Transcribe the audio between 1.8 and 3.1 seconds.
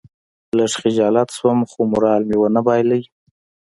مورال مې ونه بایلود.